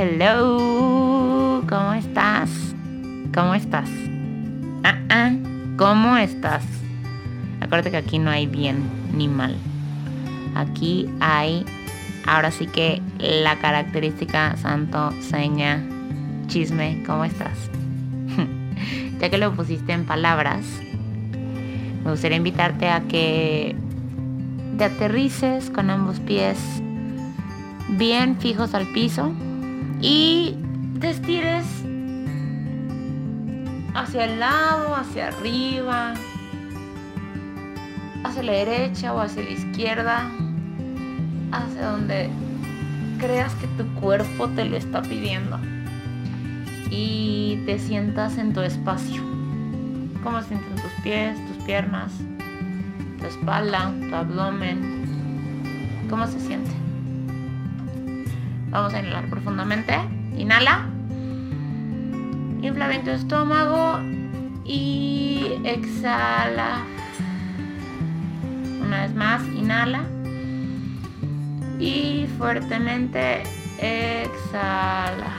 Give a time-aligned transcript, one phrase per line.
[0.00, 2.48] Hello, ¿cómo estás?
[3.34, 3.90] ¿Cómo estás?
[4.84, 5.32] Ah, ah,
[5.76, 6.62] ¿cómo estás?
[7.60, 9.56] Acuérdate que aquí no hay bien ni mal.
[10.54, 11.64] Aquí hay,
[12.28, 15.84] ahora sí que la característica santo, seña,
[16.46, 17.58] chisme, ¿cómo estás?
[19.20, 20.64] ya que lo pusiste en palabras,
[22.04, 23.74] me gustaría invitarte a que
[24.78, 26.56] te aterrices con ambos pies
[27.88, 29.34] bien fijos al piso
[30.00, 30.56] y
[31.00, 31.66] te estires
[33.94, 36.14] hacia el lado, hacia arriba,
[38.24, 40.30] hacia la derecha o hacia la izquierda,
[41.52, 42.30] hacia donde
[43.18, 45.58] creas que tu cuerpo te lo está pidiendo.
[46.90, 49.22] Y te sientas en tu espacio.
[50.22, 52.12] ¿Cómo se sienten tus pies, tus piernas,
[53.18, 56.06] tu espalda, tu abdomen?
[56.08, 56.87] ¿Cómo se siente?
[58.70, 59.94] Vamos a inhalar profundamente.
[60.36, 60.86] Inhala.
[62.60, 64.00] Infla bien tu estómago
[64.64, 66.84] y exhala.
[68.80, 70.02] Una vez más, inhala.
[71.78, 73.42] Y fuertemente
[73.78, 75.32] exhala.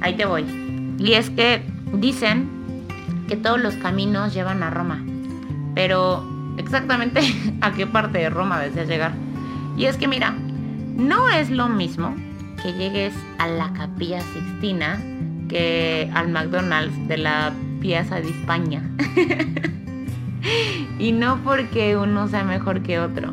[0.00, 0.44] Ahí te voy.
[0.98, 2.48] Y es que dicen
[3.28, 5.04] que todos los caminos llevan a Roma.
[5.74, 6.27] Pero
[6.58, 7.20] exactamente
[7.60, 9.12] a qué parte de Roma deseas llegar.
[9.76, 10.34] Y es que mira,
[10.96, 12.14] no es lo mismo
[12.62, 15.00] que llegues a la capilla Sixtina
[15.48, 18.82] que al McDonald's de la Piazza de España.
[20.98, 23.32] y no porque uno sea mejor que otro.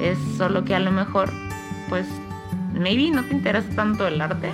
[0.00, 1.30] Es solo que a lo mejor,
[1.88, 2.06] pues,
[2.72, 4.50] maybe no te interesa tanto el arte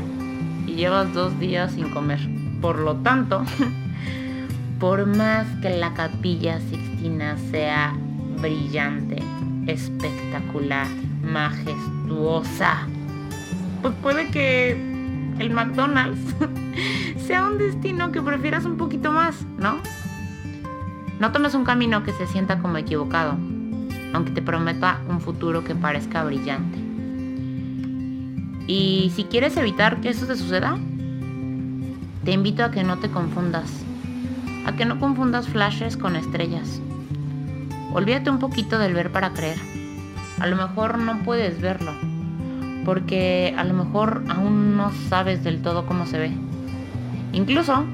[0.67, 2.21] y llevas dos días sin comer.
[2.61, 3.45] Por lo tanto,
[4.81, 6.92] por más que la capilla Sixtina
[7.51, 7.95] sea
[8.41, 9.23] brillante,
[9.67, 10.87] espectacular,
[11.25, 12.87] majestuosa,
[13.83, 14.73] pues puede que
[15.39, 16.35] el McDonald's
[17.27, 19.79] sea un destino que prefieras un poquito más, ¿no?
[21.19, 23.37] No tomes un camino que se sienta como equivocado,
[24.13, 26.79] aunque te prometa un futuro que parezca brillante.
[28.69, 30.79] Y si quieres evitar que eso te suceda,
[32.25, 33.85] te invito a que no te confundas
[34.65, 36.81] a que no confundas flashes con estrellas.
[37.95, 39.59] Olvídate un poquito del ver para creer.
[40.41, 41.93] A lo mejor no puedes verlo,
[42.87, 46.33] porque a lo mejor aún no sabes del todo cómo se ve.
[47.33, 47.85] Incluso,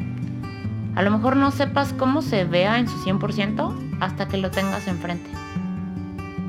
[0.95, 4.87] a lo mejor no sepas cómo se vea en su 100% hasta que lo tengas
[4.87, 5.31] enfrente.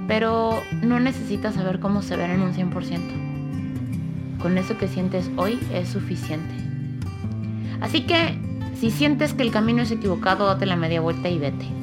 [0.08, 4.38] Pero no necesitas saber cómo se ve en un 100%.
[4.42, 6.54] Con eso que sientes hoy es suficiente.
[7.82, 8.40] Así que
[8.76, 11.79] si sientes que el camino es equivocado, date la media vuelta y vete.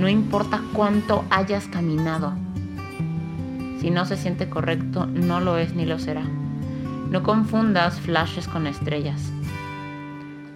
[0.00, 2.32] No importa cuánto hayas caminado.
[3.80, 6.22] Si no se siente correcto, no lo es ni lo será.
[7.10, 9.30] No confundas flashes con estrellas.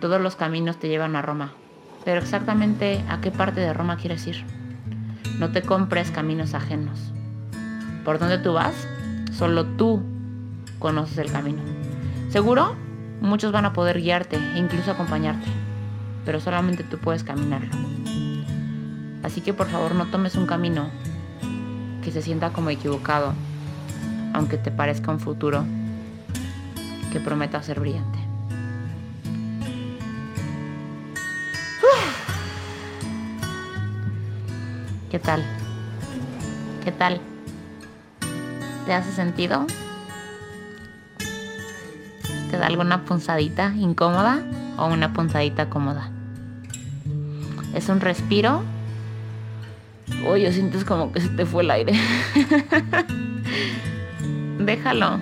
[0.00, 1.52] Todos los caminos te llevan a Roma,
[2.06, 4.46] pero exactamente a qué parte de Roma quieres ir.
[5.38, 7.12] No te compres caminos ajenos.
[8.02, 8.88] ¿Por dónde tú vas?
[9.30, 10.02] Solo tú
[10.78, 11.60] conoces el camino.
[12.30, 12.76] Seguro,
[13.20, 15.50] muchos van a poder guiarte e incluso acompañarte
[16.24, 17.93] pero solamente tú puedes caminarlo.
[19.24, 20.90] Así que por favor no tomes un camino
[22.02, 23.32] que se sienta como equivocado,
[24.32, 25.64] aunque te parezca un futuro
[27.10, 28.18] que prometa ser brillante.
[35.10, 35.42] ¿Qué tal?
[36.84, 37.20] ¿Qué tal?
[38.86, 39.66] ¿Te hace sentido?
[42.50, 44.44] ¿Te da alguna punzadita incómoda
[44.76, 46.10] o una punzadita cómoda?
[47.74, 48.62] es un respiro.
[50.26, 51.92] Oye, sientes como que se te fue el aire.
[54.58, 55.18] Déjalo.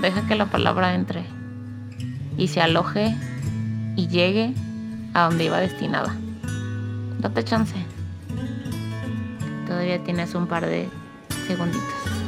[0.00, 1.24] Deja que la palabra entre
[2.38, 3.14] y se aloje
[3.96, 4.54] y llegue
[5.12, 6.14] a donde iba destinada.
[7.18, 7.74] Date chance.
[9.66, 10.88] Todavía tienes un par de
[11.46, 12.19] segunditos.